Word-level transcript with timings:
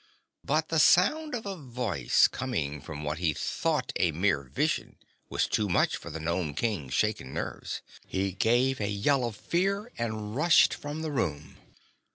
But 0.43 0.69
the 0.69 0.79
sound 0.79 1.35
of 1.35 1.45
a 1.45 1.55
voice 1.55 2.27
coming 2.27 2.81
from 2.81 3.03
what 3.03 3.19
he 3.19 3.33
thought 3.35 3.93
a 3.97 4.11
mere 4.11 4.41
vision 4.41 4.97
was 5.29 5.45
too 5.45 5.69
much 5.69 5.95
for 5.95 6.09
the 6.09 6.19
Nome 6.19 6.55
King's 6.55 6.95
shaken 6.95 7.31
nerves. 7.35 7.83
He 8.07 8.31
gave 8.31 8.81
a 8.81 8.89
yell 8.89 9.23
of 9.23 9.35
fear 9.35 9.91
and 9.99 10.35
rushed 10.35 10.73
from 10.73 11.03
the 11.03 11.11
room. 11.11 11.57